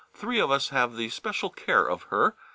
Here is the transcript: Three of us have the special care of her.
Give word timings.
Three 0.15 0.39
of 0.39 0.49
us 0.49 0.69
have 0.69 0.95
the 0.95 1.09
special 1.11 1.51
care 1.51 1.87
of 1.87 2.01
her. 2.09 2.35